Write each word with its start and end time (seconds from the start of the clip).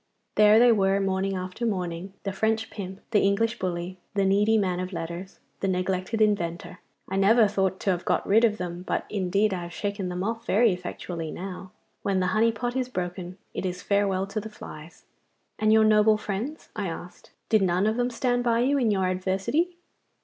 There 0.33 0.57
they 0.57 0.71
were 0.71 0.99
morning 0.99 1.35
after 1.35 1.63
morning, 1.63 2.13
the 2.23 2.31
French 2.31 2.71
pimp, 2.71 3.01
the 3.11 3.19
English 3.21 3.59
bully, 3.59 3.99
the 4.15 4.25
needy 4.25 4.57
man 4.57 4.79
o' 4.81 4.87
letters, 4.91 5.39
the 5.59 5.67
neglected 5.67 6.21
inventor 6.23 6.79
I 7.07 7.17
never 7.17 7.47
thought 7.47 7.79
to 7.81 7.91
have 7.91 8.03
got 8.03 8.25
rid 8.27 8.43
of 8.43 8.57
them, 8.57 8.81
but 8.81 9.05
indeed 9.11 9.53
I 9.53 9.61
have 9.61 9.71
shaken 9.73 10.09
them 10.09 10.23
off 10.23 10.43
very 10.47 10.71
effectually 10.73 11.29
now. 11.29 11.69
When 12.01 12.19
the 12.19 12.25
honey 12.33 12.51
pot 12.51 12.75
is 12.75 12.89
broken 12.89 13.37
it 13.53 13.63
is 13.63 13.83
farewell 13.83 14.25
to 14.25 14.39
the 14.39 14.49
flies.' 14.49 15.05
'And 15.59 15.71
your 15.71 15.83
noble 15.83 16.17
friends?' 16.17 16.69
I 16.75 16.87
asked. 16.87 17.29
'Did 17.49 17.61
none 17.61 17.85
of 17.85 17.95
them 17.95 18.09
stand 18.09 18.43
by 18.43 18.61
you 18.61 18.79
in 18.79 18.89
your 18.89 19.05
adversity? 19.07 19.77